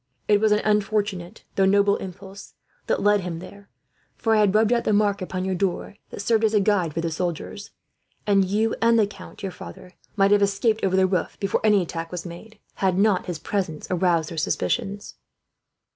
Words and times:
It 0.27 0.41
was 0.41 0.51
an 0.51 0.63
unfortunate, 0.65 1.43
though 1.53 1.65
noble 1.67 1.97
impulse, 1.97 2.55
that 2.87 3.03
led 3.03 3.19
him 3.21 3.37
there; 3.37 3.69
for 4.15 4.33
I 4.33 4.39
had 4.39 4.55
rubbed 4.55 4.73
out 4.73 4.83
the 4.83 4.93
mark 4.93 5.21
upon 5.21 5.45
your 5.45 5.53
door 5.53 5.95
that 6.09 6.21
served 6.23 6.43
as 6.43 6.55
a 6.55 6.59
guide 6.59 6.95
for 6.95 7.01
the 7.01 7.11
soldiers, 7.11 7.69
and 8.25 8.43
you 8.43 8.73
and 8.81 8.97
the 8.97 9.05
count 9.05 9.43
might 10.15 10.31
have 10.31 10.41
escaped 10.41 10.83
over 10.83 10.95
the 10.95 11.05
roof, 11.05 11.37
before 11.39 11.61
any 11.63 11.83
attack 11.83 12.11
was 12.11 12.25
made, 12.25 12.57
had 12.77 12.97
not 12.97 13.27
his 13.27 13.37
presence 13.37 13.85
aroused 13.91 14.31
their 14.31 14.39
suspicions." 14.39 15.17